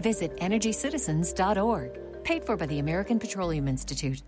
[0.00, 2.24] Visit EnergyCitizens.org.
[2.24, 4.22] Paid for by the American Petroleum Institute.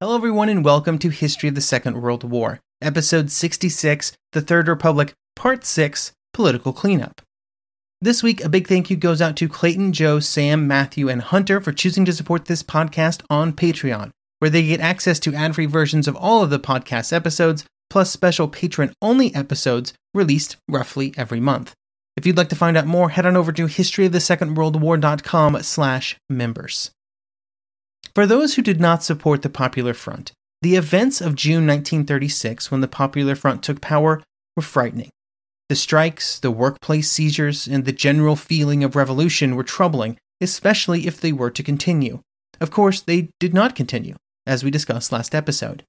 [0.00, 4.68] Hello, everyone, and welcome to History of the Second World War, Episode 66, The Third
[4.68, 7.22] Republic, Part 6 Political Cleanup.
[8.02, 11.58] This week, a big thank you goes out to Clayton, Joe, Sam, Matthew, and Hunter
[11.58, 14.10] for choosing to support this podcast on Patreon,
[14.44, 18.10] where they get access to ad free versions of all of the podcast episodes, plus
[18.10, 21.72] special patron only episodes released roughly every month.
[22.14, 26.90] If you'd like to find out more, head on over to historyofthesecondworldwar.com slash members.
[28.14, 32.82] For those who did not support the Popular Front, the events of June 1936, when
[32.82, 34.22] the Popular Front took power,
[34.56, 35.08] were frightening.
[35.70, 41.18] The strikes, the workplace seizures, and the general feeling of revolution were troubling, especially if
[41.18, 42.20] they were to continue.
[42.60, 45.84] Of course, they did not continue, as we discussed last episode.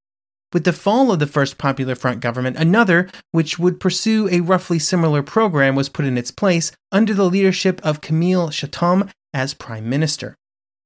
[0.53, 4.79] With the fall of the first Popular Front government, another, which would pursue a roughly
[4.79, 9.89] similar program, was put in its place under the leadership of Camille Chautemps as prime
[9.89, 10.35] minister.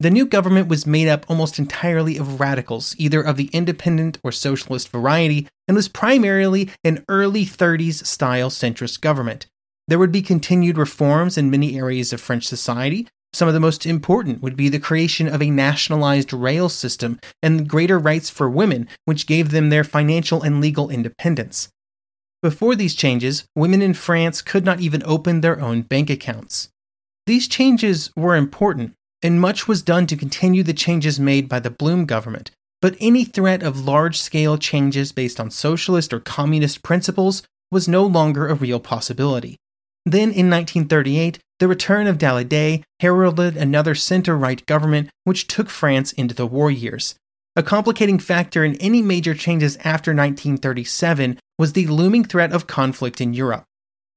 [0.01, 4.31] The new government was made up almost entirely of radicals, either of the independent or
[4.31, 9.45] socialist variety, and was primarily an early 30s style centrist government.
[9.89, 13.07] There would be continued reforms in many areas of French society.
[13.31, 17.69] Some of the most important would be the creation of a nationalized rail system and
[17.69, 21.69] greater rights for women, which gave them their financial and legal independence.
[22.41, 26.69] Before these changes, women in France could not even open their own bank accounts.
[27.27, 31.69] These changes were important, and much was done to continue the changes made by the
[31.69, 32.51] Blum government.
[32.81, 38.05] But any threat of large scale changes based on socialist or communist principles was no
[38.05, 39.57] longer a real possibility.
[40.05, 46.11] Then, in 1938, the return of Daladier heralded another center right government which took France
[46.13, 47.15] into the war years.
[47.55, 53.19] A complicating factor in any major changes after 1937 was the looming threat of conflict
[53.19, 53.65] in Europe.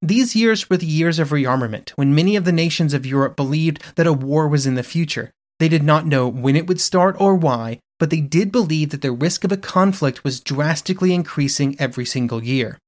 [0.00, 3.82] These years were the years of rearmament, when many of the nations of Europe believed
[3.96, 5.30] that a war was in the future.
[5.58, 9.00] They did not know when it would start or why, but they did believe that
[9.00, 12.78] the risk of a conflict was drastically increasing every single year.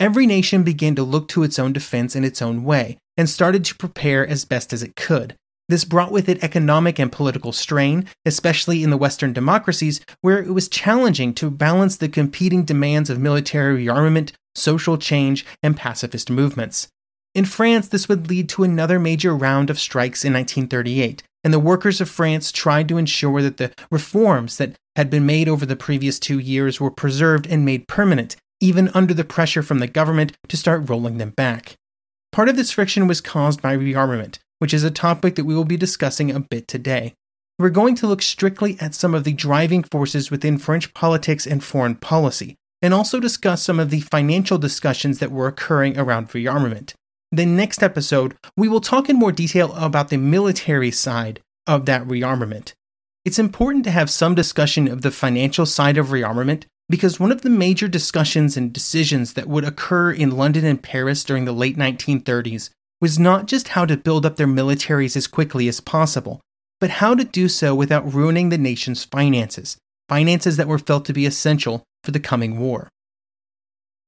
[0.00, 3.64] Every nation began to look to its own defense in its own way, and started
[3.66, 5.34] to prepare as best as it could.
[5.68, 10.54] This brought with it economic and political strain, especially in the Western democracies, where it
[10.54, 16.88] was challenging to balance the competing demands of military rearmament, social change, and pacifist movements.
[17.34, 21.58] In France, this would lead to another major round of strikes in 1938, and the
[21.58, 25.76] workers of France tried to ensure that the reforms that had been made over the
[25.76, 30.32] previous two years were preserved and made permanent, even under the pressure from the government
[30.48, 31.76] to start rolling them back.
[32.32, 35.64] Part of this friction was caused by rearmament, which is a topic that we will
[35.64, 37.14] be discussing a bit today.
[37.58, 41.64] We're going to look strictly at some of the driving forces within French politics and
[41.64, 46.94] foreign policy, and also discuss some of the financial discussions that were occurring around rearmament.
[47.32, 52.06] The next episode, we will talk in more detail about the military side of that
[52.06, 52.74] rearmament.
[53.24, 57.42] It's important to have some discussion of the financial side of rearmament because one of
[57.42, 61.76] the major discussions and decisions that would occur in London and Paris during the late
[61.76, 66.40] 1930s was not just how to build up their militaries as quickly as possible,
[66.80, 69.76] but how to do so without ruining the nation's finances,
[70.08, 72.88] finances that were felt to be essential for the coming war.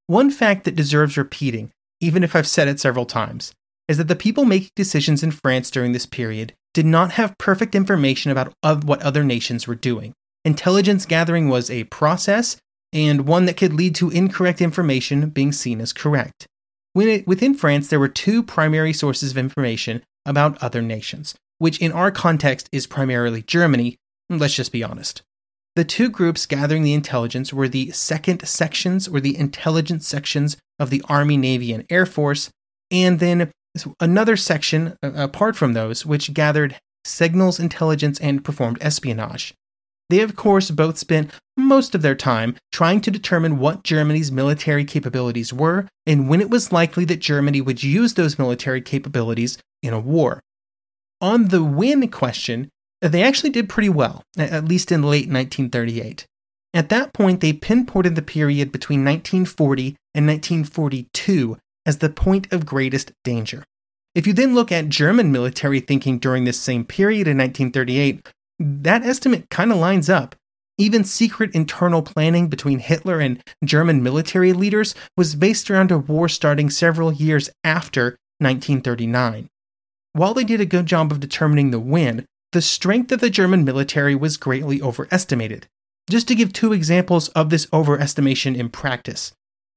[0.07, 3.53] One fact that deserves repeating, even if I've said it several times,
[3.87, 7.75] is that the people making decisions in France during this period did not have perfect
[7.75, 10.13] information about what other nations were doing.
[10.43, 12.57] Intelligence gathering was a process
[12.93, 16.47] and one that could lead to incorrect information being seen as correct.
[16.95, 21.91] It, within France, there were two primary sources of information about other nations, which in
[21.91, 23.97] our context is primarily Germany.
[24.29, 25.21] Let's just be honest.
[25.75, 30.89] The two groups gathering the intelligence were the second sections or the intelligence sections of
[30.89, 32.49] the Army, Navy, and Air Force,
[32.91, 33.51] and then
[34.01, 39.53] another section uh, apart from those which gathered signals intelligence and performed espionage.
[40.11, 44.83] They, of course, both spent most of their time trying to determine what Germany's military
[44.83, 49.93] capabilities were and when it was likely that Germany would use those military capabilities in
[49.93, 50.41] a war.
[51.21, 52.67] On the when question,
[52.99, 56.25] they actually did pretty well, at least in late 1938.
[56.73, 62.65] At that point, they pinpointed the period between 1940 and 1942 as the point of
[62.65, 63.63] greatest danger.
[64.13, 68.27] If you then look at German military thinking during this same period in 1938,
[68.61, 70.35] that estimate kind of lines up.
[70.77, 76.27] Even secret internal planning between Hitler and German military leaders was based around a war
[76.29, 79.47] starting several years after 1939.
[80.13, 83.63] While they did a good job of determining the when, the strength of the German
[83.63, 85.67] military was greatly overestimated.
[86.09, 89.31] Just to give two examples of this overestimation in practice.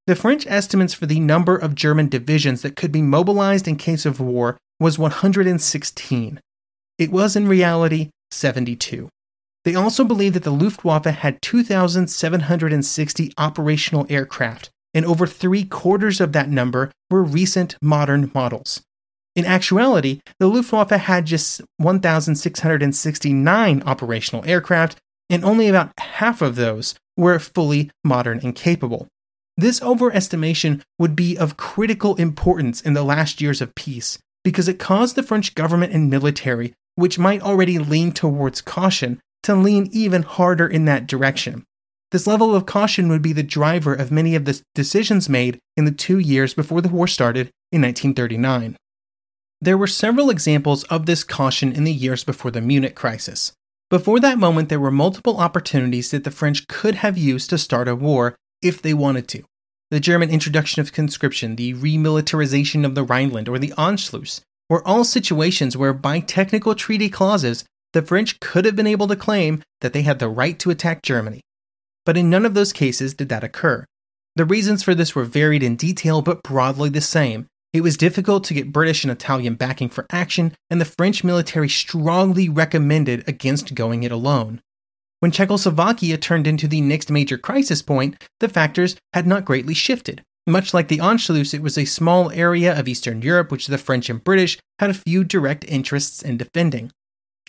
[0.07, 4.05] The French estimates for the number of German divisions that could be mobilized in case
[4.05, 6.41] of war was 116.
[6.99, 9.09] It was in reality 72.
[9.65, 16.33] They also believed that the Luftwaffe had 2,760 operational aircraft, and over three quarters of
[16.33, 18.83] that number were recent modern models.
[19.35, 24.97] In actuality, the Luftwaffe had just 1,669 operational aircraft,
[25.29, 29.09] and only about half of those were fully modern and capable.
[29.57, 34.79] This overestimation would be of critical importance in the last years of peace because it
[34.79, 40.23] caused the French government and military, which might already lean towards caution, to lean even
[40.23, 41.65] harder in that direction.
[42.11, 45.85] This level of caution would be the driver of many of the decisions made in
[45.85, 48.77] the two years before the war started in 1939.
[49.61, 53.53] There were several examples of this caution in the years before the Munich crisis.
[53.91, 57.89] Before that moment, there were multiple opportunities that the French could have used to start
[57.89, 59.43] a war if they wanted to.
[59.91, 65.05] The German introduction of conscription, the remilitarization of the Rhineland, or the Anschluss were all
[65.05, 69.93] situations where, by technical treaty clauses, the French could have been able to claim that
[69.93, 71.41] they had the right to attack Germany.
[72.05, 73.85] But in none of those cases did that occur.
[74.37, 77.47] The reasons for this were varied in detail but broadly the same.
[77.73, 81.69] It was difficult to get British and Italian backing for action, and the French military
[81.69, 84.61] strongly recommended against going it alone.
[85.21, 90.23] When Czechoslovakia turned into the next major crisis point, the factors had not greatly shifted.
[90.47, 94.11] Much like the Anschluss, it was a small area of Eastern Europe which the French
[94.11, 96.91] and British had a few direct interests in defending.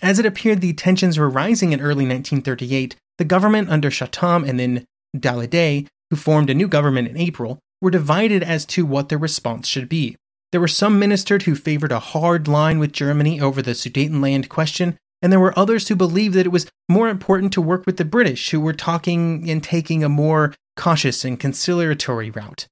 [0.01, 4.59] As it appeared the tensions were rising in early 1938, the government under Chautemps and
[4.59, 9.17] then Daladier, who formed a new government in April, were divided as to what their
[9.17, 10.15] response should be.
[10.53, 14.97] There were some ministers who favored a hard line with Germany over the Sudetenland question,
[15.21, 18.05] and there were others who believed that it was more important to work with the
[18.05, 22.67] British, who were talking and taking a more cautious and conciliatory route.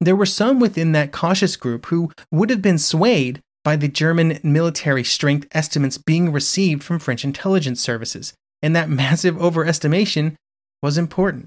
[0.00, 4.38] There were some within that cautious group who would have been swayed by the German
[4.42, 10.36] military strength estimates being received from French intelligence services, and that massive overestimation
[10.82, 11.46] was important.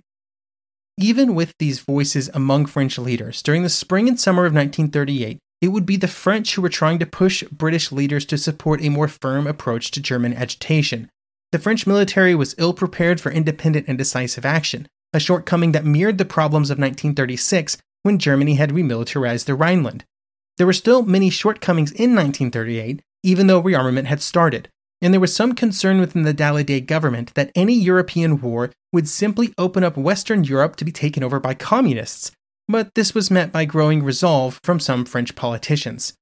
[0.97, 5.67] Even with these voices among French leaders, during the spring and summer of 1938, it
[5.69, 9.07] would be the French who were trying to push British leaders to support a more
[9.07, 11.09] firm approach to German agitation.
[11.51, 16.17] The French military was ill prepared for independent and decisive action, a shortcoming that mirrored
[16.17, 20.05] the problems of 1936 when Germany had remilitarized the Rhineland.
[20.57, 24.69] There were still many shortcomings in 1938, even though rearmament had started,
[25.01, 29.53] and there was some concern within the Daladier government that any European war would simply
[29.57, 32.31] open up Western Europe to be taken over by communists,
[32.67, 36.13] but this was met by growing resolve from some French politicians.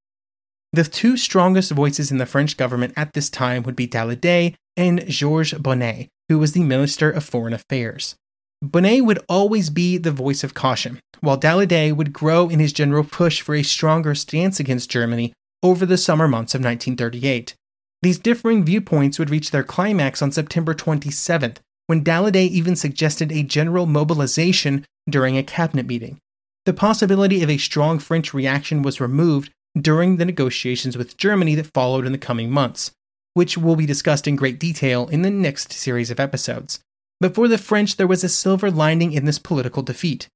[0.73, 5.07] The two strongest voices in the French government at this time would be Daladier and
[5.07, 8.15] Georges Bonnet, who was the Minister of Foreign Affairs.
[8.61, 13.03] Bonnet would always be the voice of caution, while Daladier would grow in his general
[13.03, 17.53] push for a stronger stance against Germany over the summer months of 1938.
[18.01, 23.43] These differing viewpoints would reach their climax on September 27th, when Daladier even suggested a
[23.43, 26.17] general mobilization during a cabinet meeting.
[26.65, 31.73] The possibility of a strong French reaction was removed during the negotiations with Germany that
[31.73, 32.91] followed in the coming months,
[33.35, 36.79] which will be discussed in great detail in the next series of episodes.
[37.19, 40.27] But for the French, there was a silver lining in this political defeat.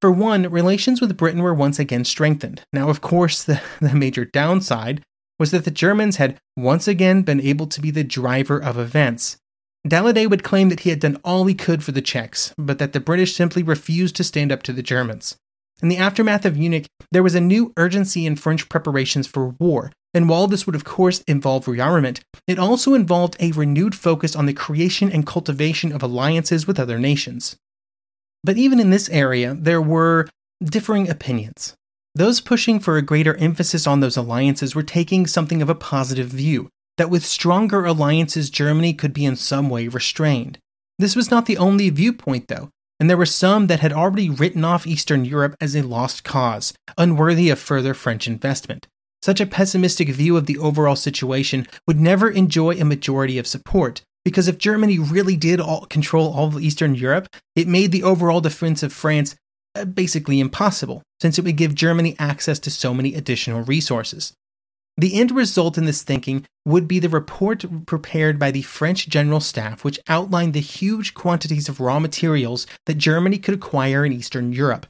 [0.00, 2.62] For one, relations with Britain were once again strengthened.
[2.72, 5.02] Now, of course, the, the major downside
[5.38, 9.36] was that the Germans had once again been able to be the driver of events.
[9.86, 12.92] Daladier would claim that he had done all he could for the Czechs, but that
[12.92, 15.36] the British simply refused to stand up to the Germans.
[15.80, 19.92] In the aftermath of Munich, there was a new urgency in French preparations for war,
[20.12, 24.46] and while this would of course involve rearmament, it also involved a renewed focus on
[24.46, 27.56] the creation and cultivation of alliances with other nations.
[28.42, 30.28] But even in this area, there were
[30.62, 31.74] differing opinions.
[32.14, 36.28] Those pushing for a greater emphasis on those alliances were taking something of a positive
[36.28, 40.58] view, that with stronger alliances, Germany could be in some way restrained.
[40.98, 42.70] This was not the only viewpoint, though
[43.00, 46.72] and there were some that had already written off Eastern Europe as a lost cause,
[46.96, 48.86] unworthy of further French investment.
[49.22, 54.02] Such a pessimistic view of the overall situation would never enjoy a majority of support,
[54.24, 58.40] because if Germany really did all, control all of Eastern Europe, it made the overall
[58.40, 59.34] defense of France
[59.74, 64.32] uh, basically impossible, since it would give Germany access to so many additional resources.
[64.98, 69.38] The end result in this thinking would be the report prepared by the French General
[69.38, 74.52] Staff, which outlined the huge quantities of raw materials that Germany could acquire in Eastern
[74.52, 74.86] Europe.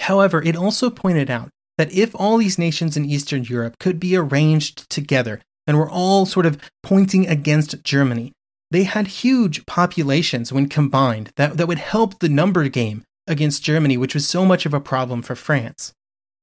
[0.00, 4.16] However, it also pointed out that if all these nations in Eastern Europe could be
[4.16, 8.32] arranged together and were all sort of pointing against Germany,
[8.70, 13.98] they had huge populations when combined that, that would help the number game against Germany,
[13.98, 15.92] which was so much of a problem for France.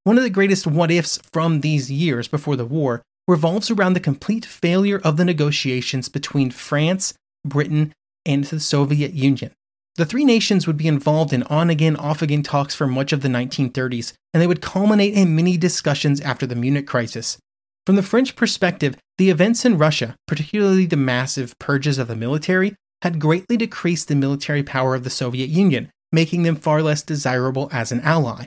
[0.03, 3.99] One of the greatest what ifs from these years before the war revolves around the
[3.99, 7.13] complete failure of the negotiations between France,
[7.45, 7.93] Britain,
[8.25, 9.51] and the Soviet Union.
[9.95, 13.21] The three nations would be involved in on again, off again talks for much of
[13.21, 17.37] the 1930s, and they would culminate in many discussions after the Munich crisis.
[17.85, 22.75] From the French perspective, the events in Russia, particularly the massive purges of the military,
[23.01, 27.69] had greatly decreased the military power of the Soviet Union, making them far less desirable
[27.71, 28.45] as an ally.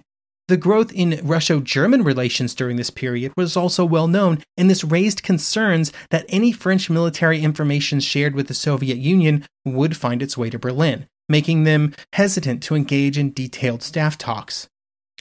[0.50, 4.82] The growth in Russo German relations during this period was also well known, and this
[4.82, 10.36] raised concerns that any French military information shared with the Soviet Union would find its
[10.36, 14.66] way to Berlin, making them hesitant to engage in detailed staff talks.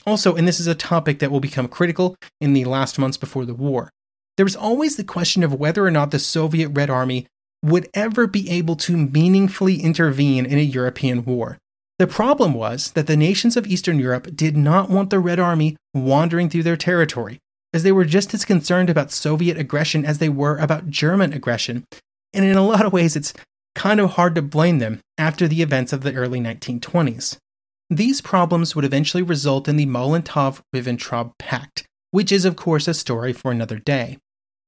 [0.04, 3.46] Also, and this is a topic that will become critical in the last months before
[3.46, 3.88] the war,
[4.36, 7.28] there was always the question of whether or not the Soviet Red Army
[7.62, 11.58] would ever be able to meaningfully intervene in a European war.
[12.00, 15.76] The problem was that the nations of Eastern Europe did not want the Red Army
[15.92, 17.40] wandering through their territory,
[17.74, 21.84] as they were just as concerned about Soviet aggression as they were about German aggression.
[22.32, 23.34] And in a lot of ways, it's
[23.74, 27.36] kind of hard to blame them after the events of the early 1920s.
[27.90, 32.94] These problems would eventually result in the Molotov Ribbentrop Pact, which is, of course, a
[32.94, 34.16] story for another day.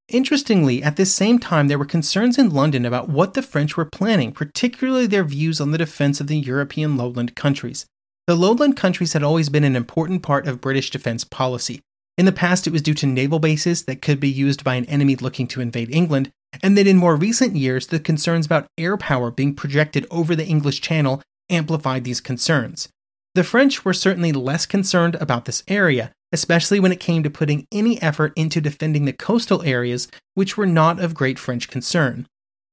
[0.08, 3.84] Interestingly, at this same time, there were concerns in London about what the French were
[3.84, 7.86] planning, particularly their views on the defense of the European lowland countries.
[8.26, 11.80] The lowland countries had always been an important part of British defense policy.
[12.18, 14.84] In the past, it was due to naval bases that could be used by an
[14.84, 16.30] enemy looking to invade England,
[16.62, 20.46] and then in more recent years, the concerns about air power being projected over the
[20.46, 22.88] English Channel amplified these concerns.
[23.34, 27.66] The French were certainly less concerned about this area, especially when it came to putting
[27.70, 32.26] any effort into defending the coastal areas, which were not of great French concern.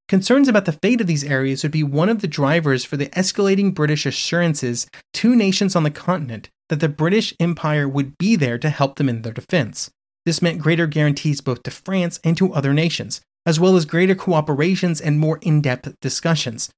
[0.08, 3.06] Concerns about the fate of these areas would be one of the drivers for the
[3.10, 8.58] escalating British assurances to nations on the continent that the British Empire would be there
[8.58, 9.90] to help them in their defense.
[10.24, 14.14] This meant greater guarantees both to France and to other nations, as well as greater
[14.14, 16.70] cooperations and more in depth discussions.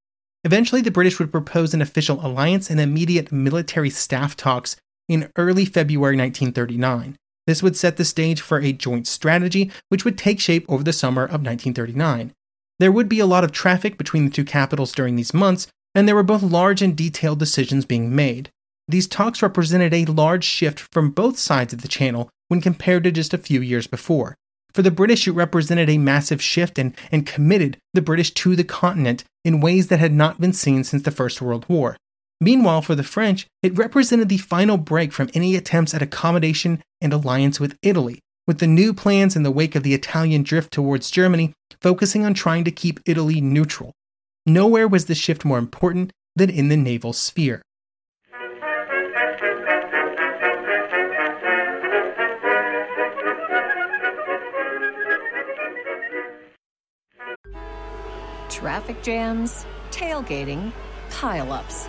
[0.44, 4.76] Eventually, the British would propose an official alliance and immediate military staff talks
[5.08, 7.16] in early February 1939.
[7.46, 10.92] This would set the stage for a joint strategy, which would take shape over the
[10.92, 12.32] summer of 1939.
[12.78, 16.06] There would be a lot of traffic between the two capitals during these months, and
[16.06, 18.50] there were both large and detailed decisions being made.
[18.88, 23.12] These talks represented a large shift from both sides of the channel when compared to
[23.12, 24.34] just a few years before.
[24.72, 28.64] For the British, it represented a massive shift and, and committed the British to the
[28.64, 31.96] continent in ways that had not been seen since the First World War.
[32.42, 37.12] Meanwhile, for the French, it represented the final break from any attempts at accommodation and
[37.12, 38.18] alliance with Italy,
[38.48, 42.34] with the new plans in the wake of the Italian drift towards Germany focusing on
[42.34, 43.92] trying to keep Italy neutral.
[44.44, 47.62] Nowhere was the shift more important than in the naval sphere.
[58.48, 60.72] Traffic jams, tailgating,
[61.10, 61.88] pileups.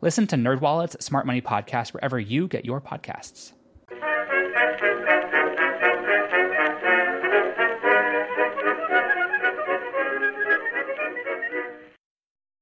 [0.00, 3.52] Listen to NerdWallet's Smart Money Podcast wherever you get your podcasts.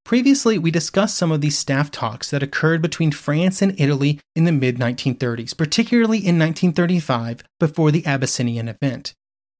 [0.04, 4.44] Previously, we discussed some of these staff talks that occurred between France and Italy in
[4.44, 9.14] the mid 1930s, particularly in 1935 before the Abyssinian event.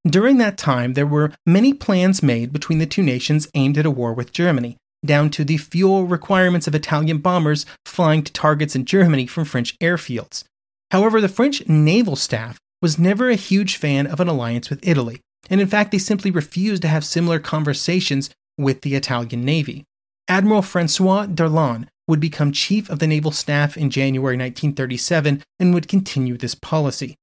[0.06, 3.90] During that time, there were many plans made between the two nations aimed at a
[3.90, 8.84] war with Germany, down to the fuel requirements of Italian bombers flying to targets in
[8.84, 10.44] Germany from French airfields.
[10.90, 15.20] However, the French naval staff was never a huge fan of an alliance with Italy,
[15.48, 19.84] and in fact, they simply refused to have similar conversations with the Italian Navy.
[20.28, 25.88] Admiral Francois Darlan would become chief of the naval staff in January 1937 and would
[25.88, 27.16] continue this policy.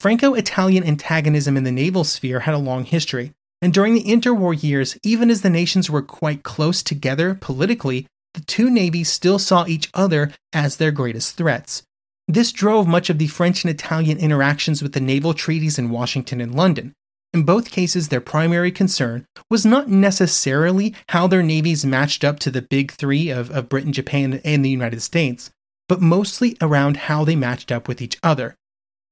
[0.00, 4.60] Franco Italian antagonism in the naval sphere had a long history, and during the interwar
[4.60, 9.66] years, even as the nations were quite close together politically, the two navies still saw
[9.66, 11.82] each other as their greatest threats.
[12.28, 16.40] This drove much of the French and Italian interactions with the naval treaties in Washington
[16.40, 16.92] and London.
[17.32, 22.50] In both cases, their primary concern was not necessarily how their navies matched up to
[22.50, 25.50] the big three of, of Britain, Japan, and the United States,
[25.88, 28.54] but mostly around how they matched up with each other.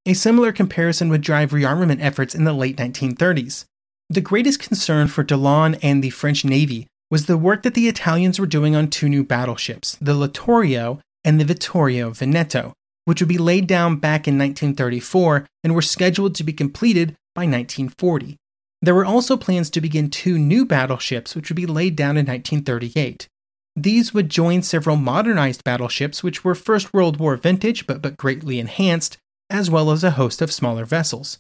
[0.07, 3.65] A similar comparison would drive rearmament efforts in the late 1930s.
[4.09, 8.39] The greatest concern for Darlan and the French Navy was the work that the Italians
[8.39, 12.73] were doing on two new battleships, the Littorio and the Vittorio Veneto,
[13.05, 17.43] which would be laid down back in 1934 and were scheduled to be completed by
[17.43, 18.37] 1940.
[18.81, 22.27] There were also plans to begin two new battleships, which would be laid down in
[22.27, 23.27] 1938.
[23.75, 28.61] These would join several modernized battleships, which were First World War vintage but, but greatly
[28.61, 29.19] enhanced,
[29.51, 31.39] as well as a host of smaller vessels.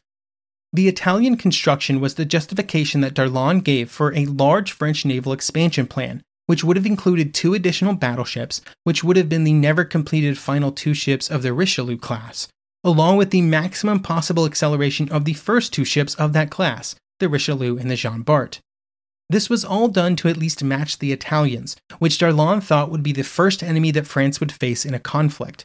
[0.76, 5.86] The Italian construction was the justification that Darlan gave for a large French naval expansion
[5.86, 10.36] plan, which would have included two additional battleships, which would have been the never completed
[10.36, 12.48] final two ships of the Richelieu class,
[12.84, 17.30] along with the maximum possible acceleration of the first two ships of that class, the
[17.30, 18.60] Richelieu and the Jean Bart.
[19.30, 23.12] This was all done to at least match the Italians, which Darlan thought would be
[23.12, 25.64] the first enemy that France would face in a conflict.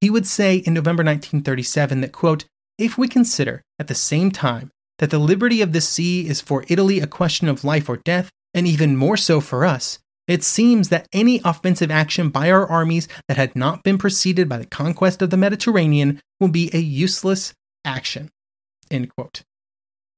[0.00, 2.44] He would say in November 1937 that, quote,
[2.82, 6.64] if we consider at the same time that the liberty of the sea is for
[6.68, 10.88] Italy a question of life or death, and even more so for us, it seems
[10.88, 15.22] that any offensive action by our armies that had not been preceded by the conquest
[15.22, 18.30] of the Mediterranean will be a useless action.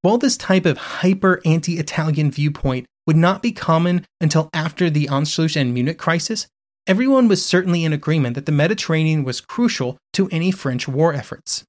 [0.02, 5.06] While this type of hyper anti Italian viewpoint would not be common until after the
[5.06, 6.46] Anschluss and Munich crisis,
[6.86, 11.64] everyone was certainly in agreement that the Mediterranean was crucial to any French war efforts.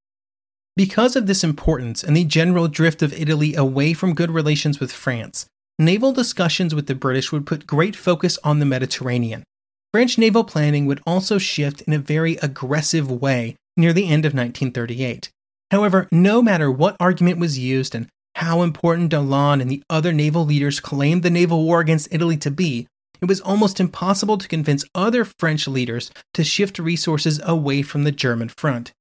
[0.77, 4.91] Because of this importance and the general drift of Italy away from good relations with
[4.91, 5.45] France,
[5.79, 9.45] naval discussions with the British would put great focus on the Mediterranean.
[9.93, 14.33] French naval planning would also shift in a very aggressive way near the end of
[14.33, 15.29] 1938.
[15.71, 20.45] However, no matter what argument was used and how important Darlan and the other naval
[20.45, 22.85] leaders claimed the naval war against Italy to be,
[23.21, 28.11] it was almost impossible to convince other French leaders to shift resources away from the
[28.11, 28.91] German front.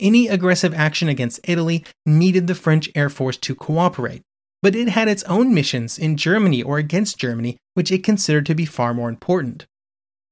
[0.00, 4.22] Any aggressive action against Italy needed the French Air Force to cooperate,
[4.62, 8.54] but it had its own missions in Germany or against Germany, which it considered to
[8.54, 9.66] be far more important.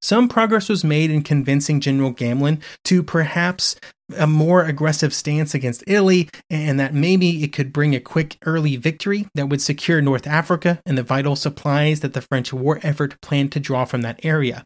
[0.00, 3.76] Some progress was made in convincing General Gamelin to perhaps
[4.16, 8.76] a more aggressive stance against Italy, and that maybe it could bring a quick early
[8.76, 13.20] victory that would secure North Africa and the vital supplies that the French war effort
[13.20, 14.64] planned to draw from that area.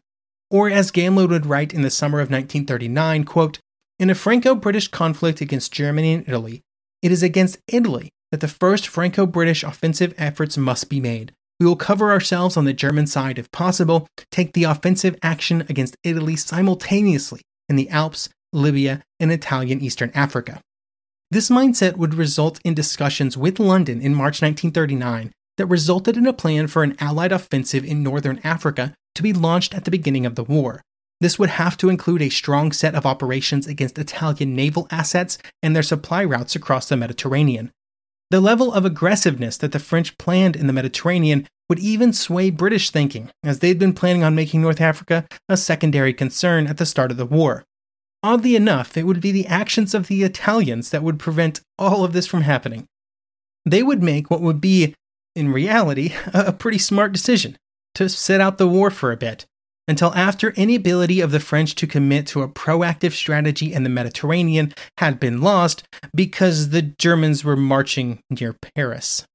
[0.49, 3.59] Or as Gamelin would write in the summer of 1939, quote,
[3.99, 6.61] In a Franco-British conflict against Germany and Italy,
[7.03, 11.31] it is against Italy that the first Franco-British offensive efforts must be made.
[11.59, 15.95] We will cover ourselves on the German side if possible, take the offensive action against
[16.03, 20.59] Italy simultaneously in the Alps, Libya, and Italian Eastern Africa.
[21.29, 26.33] This mindset would result in discussions with London in March 1939 that resulted in a
[26.33, 30.33] plan for an Allied offensive in northern Africa to be launched at the beginning of
[30.33, 30.81] the war.
[31.21, 35.75] This would have to include a strong set of operations against Italian naval assets and
[35.75, 37.71] their supply routes across the Mediterranean.
[38.29, 42.89] The level of aggressiveness that the French planned in the Mediterranean would even sway British
[42.89, 47.11] thinking, as they'd been planning on making North Africa a secondary concern at the start
[47.11, 47.63] of the war.
[48.21, 52.13] Oddly enough, it would be the actions of the Italians that would prevent all of
[52.13, 52.85] this from happening.
[53.65, 54.95] They would make what would be,
[55.35, 57.57] in reality, a pretty smart decision
[57.95, 59.45] to sit out the war for a bit.
[59.87, 63.89] Until after any ability of the French to commit to a proactive strategy in the
[63.89, 65.83] Mediterranean had been lost
[66.15, 69.25] because the Germans were marching near Paris.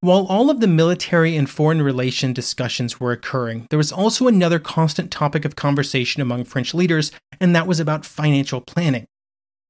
[0.00, 4.58] While all of the military and foreign relation discussions were occurring, there was also another
[4.58, 9.06] constant topic of conversation among French leaders, and that was about financial planning.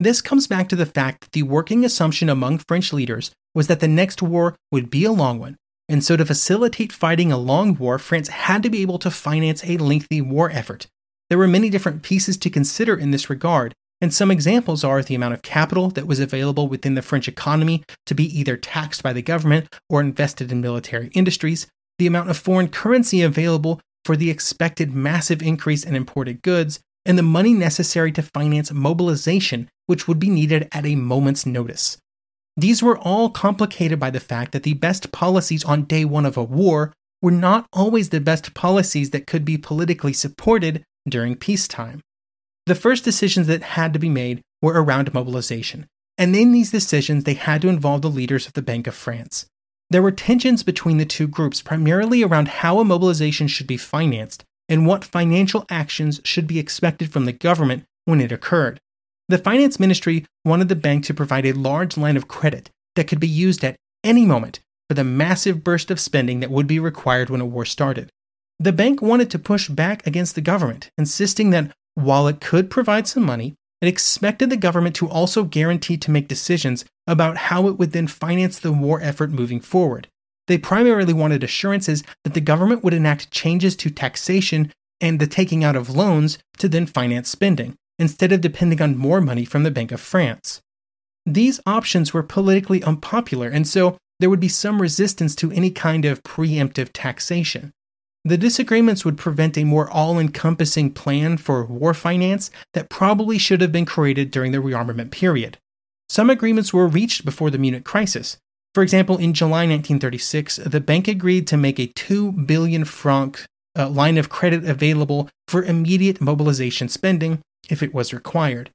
[0.01, 3.81] This comes back to the fact that the working assumption among French leaders was that
[3.81, 5.59] the next war would be a long one,
[5.93, 9.63] and so to facilitate fighting a long war, France had to be able to finance
[9.65, 10.87] a lengthy war effort.
[11.29, 15.15] There were many different pieces to consider in this regard, and some examples are the
[15.15, 19.13] amount of capital that was available within the French economy to be either taxed by
[19.13, 21.67] the government or invested in military industries,
[21.99, 27.19] the amount of foreign currency available for the expected massive increase in imported goods, and
[27.19, 31.99] the money necessary to finance mobilization, which would be needed at a moment's notice.
[32.57, 36.37] These were all complicated by the fact that the best policies on day one of
[36.37, 42.01] a war were not always the best policies that could be politically supported during peacetime.
[42.67, 45.87] The first decisions that had to be made were around mobilization,
[46.19, 49.47] and in these decisions, they had to involve the leaders of the Bank of France.
[49.91, 54.45] There were tensions between the two groups primarily around how a mobilization should be financed
[54.69, 58.79] and what financial actions should be expected from the government when it occurred.
[59.33, 63.19] The finance ministry wanted the bank to provide a large line of credit that could
[63.19, 67.31] be used at any moment for the massive burst of spending that would be required
[67.31, 68.11] when a war started.
[68.61, 73.09] The bank wanted to push back against the government, insisting that while it could provide
[73.09, 77.79] some money, it expected the government to also guarantee to make decisions about how it
[77.79, 80.09] would then finance the war effort moving forward.
[80.47, 85.65] They primarily wanted assurances that the government would enact changes to taxation and the taking
[85.65, 89.71] out of loans to then finance spending, instead of depending on more money from the
[89.71, 90.61] Bank of France.
[91.25, 96.05] These options were politically unpopular, and so there would be some resistance to any kind
[96.05, 97.73] of preemptive taxation.
[98.25, 103.61] The disagreements would prevent a more all encompassing plan for war finance that probably should
[103.61, 105.59] have been created during the rearmament period.
[106.09, 108.37] Some agreements were reached before the Munich crisis.
[108.75, 113.45] For example, in July 1936, the bank agreed to make a 2 billion franc
[113.77, 118.71] uh, line of credit available for immediate mobilization spending if it was required.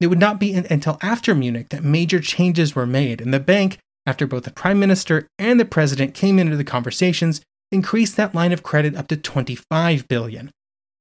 [0.00, 3.78] It would not be until after Munich that major changes were made, and the bank,
[4.06, 8.52] after both the prime minister and the president came into the conversations, increased that line
[8.52, 10.50] of credit up to 25 billion.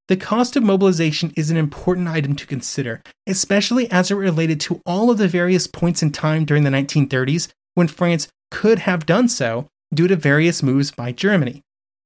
[0.09, 4.81] The cost of mobilization is an important item to consider, especially as it related to
[4.85, 9.29] all of the various points in time during the 1930s when France could have done
[9.29, 11.61] so due to various moves by Germany.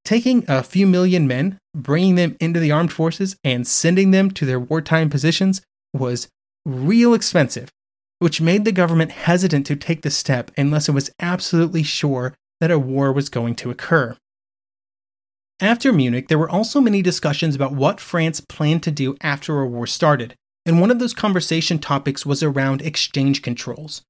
[0.06, 4.46] Taking a few million men, bringing them into the armed forces, and sending them to
[4.46, 5.62] their wartime positions
[5.94, 6.28] was
[6.66, 7.70] real expensive,
[8.20, 12.72] which made the government hesitant to take the step unless it was absolutely sure that
[12.72, 14.18] a war was going to occur.
[15.62, 19.68] After Munich, there were also many discussions about what France planned to do after a
[19.68, 20.36] war started,
[20.66, 24.02] and one of those conversation topics was around exchange controls.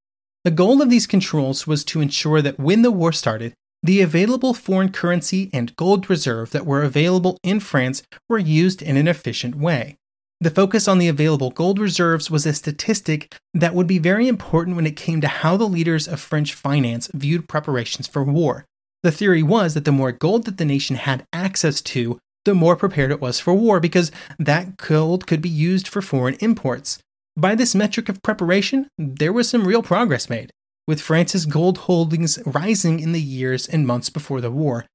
[0.43, 4.53] The goal of these controls was to ensure that when the war started, the available
[4.53, 9.55] foreign currency and gold reserve that were available in France were used in an efficient
[9.55, 9.97] way.
[10.39, 14.75] The focus on the available gold reserves was a statistic that would be very important
[14.75, 18.65] when it came to how the leaders of French finance viewed preparations for war.
[19.03, 22.75] The theory was that the more gold that the nation had access to, the more
[22.75, 26.99] prepared it was for war because that gold could be used for foreign imports.
[27.35, 30.51] By this metric of preparation, there was some real progress made,
[30.87, 34.85] with France's gold holdings rising in the years and months before the war,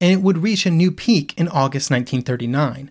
[0.00, 2.90] and it would reach a new peak in August 1939.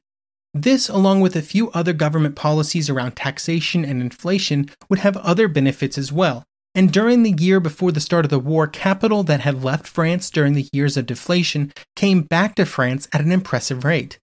[0.53, 5.47] This, along with a few other government policies around taxation and inflation, would have other
[5.47, 6.43] benefits as well,
[6.75, 10.29] and during the year before the start of the war, capital that had left France
[10.29, 14.19] during the years of deflation came back to France at an impressive rate.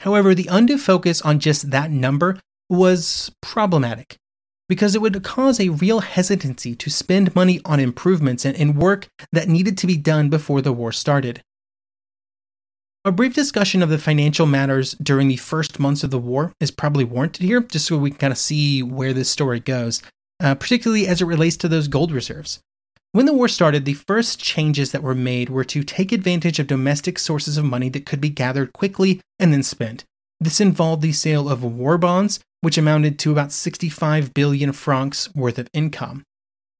[0.00, 2.38] However, the undue focus on just that number
[2.68, 4.18] was problematic
[4.68, 9.48] because it would cause a real hesitancy to spend money on improvements and, work that
[9.48, 11.42] needed to be done before the war started.
[13.04, 16.72] A brief discussion of the financial matters during the first months of the war is
[16.72, 20.02] probably warranted here, just so we can kind of see where this story goes
[20.40, 22.60] uh, particularly as it relates to those gold reserves.
[23.12, 26.66] When the war started, the first changes that were made were to take advantage of
[26.66, 30.04] domestic sources of money that could be gathered quickly and then spent.
[30.38, 35.56] This involved the sale of war bonds, which amounted to about 65 billion francs worth
[35.56, 36.24] of income.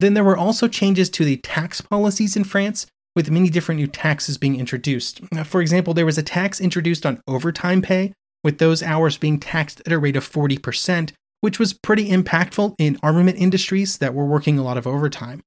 [0.00, 3.86] Then there were also changes to the tax policies in France, with many different new
[3.86, 5.20] taxes being introduced.
[5.44, 9.80] For example, there was a tax introduced on overtime pay, with those hours being taxed
[9.86, 14.58] at a rate of 40%, which was pretty impactful in armament industries that were working
[14.58, 15.40] a lot of overtime.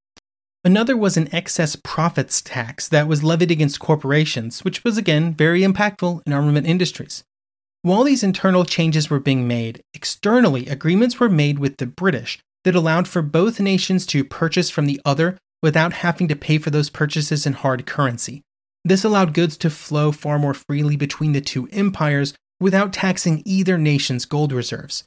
[0.63, 5.63] Another was an excess profits tax that was levied against corporations, which was again very
[5.63, 7.25] impactful in armament industries.
[7.81, 12.75] While these internal changes were being made, externally, agreements were made with the British that
[12.75, 16.89] allowed for both nations to purchase from the other without having to pay for those
[16.89, 18.41] purchases in hard currency.
[18.83, 23.77] This allowed goods to flow far more freely between the two empires without taxing either
[23.77, 25.05] nation's gold reserves.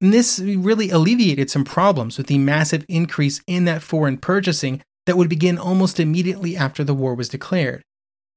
[0.00, 5.16] And this really alleviated some problems with the massive increase in that foreign purchasing that
[5.18, 7.82] would begin almost immediately after the war was declared.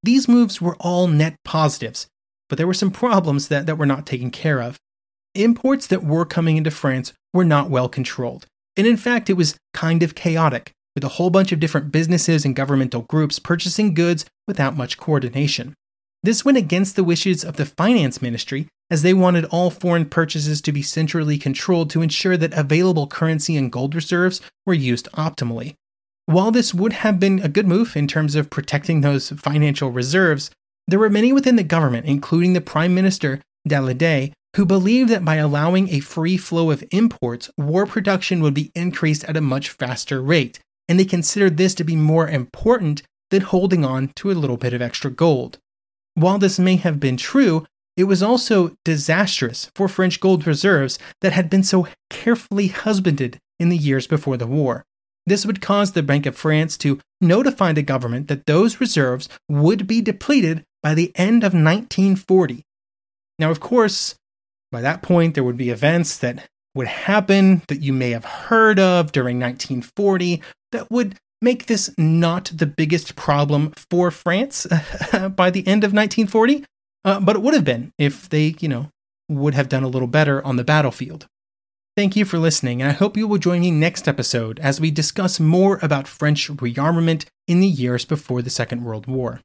[0.04, 2.08] These moves were all net positives,
[2.50, 4.78] but there were some problems that, that were not taken care of.
[5.36, 9.58] Imports that were coming into France were not well controlled, and in fact, it was
[9.74, 14.26] kind of chaotic, with a whole bunch of different businesses and governmental groups purchasing goods
[14.48, 15.74] without much coordination.
[16.24, 20.62] This went against the wishes of the finance ministry, as they wanted all foreign purchases
[20.62, 25.76] to be centrally controlled to ensure that available currency and gold reserves were used optimally.
[26.26, 30.52] While this would have been a good move in terms of protecting those financial reserves,
[30.88, 35.36] there were many within the government, including the Prime Minister Daladier, who believed that by
[35.36, 40.22] allowing a free flow of imports, war production would be increased at a much faster
[40.22, 44.58] rate, and they considered this to be more important than holding on to a little
[44.58, 45.58] bit of extra gold.
[46.16, 47.66] While this may have been true,
[47.98, 53.70] it was also disastrous for French gold reserves that had been so carefully husbanded in
[53.70, 54.86] the years before the war.
[55.26, 59.86] This would cause the Bank of France to notify the government that those reserves would
[59.86, 62.64] be depleted by the end of 1940.
[63.40, 64.16] Now, of course,
[64.72, 68.80] by that point, there would be events that would happen that you may have heard
[68.80, 74.66] of during 1940 that would make this not the biggest problem for France
[75.36, 76.64] by the end of 1940,
[77.04, 78.90] uh, but it would have been if they, you know,
[79.28, 81.28] would have done a little better on the battlefield.
[81.98, 84.90] Thank you for listening, and I hope you will join me next episode as we
[84.90, 89.42] discuss more about French rearmament in the years before the Second World War.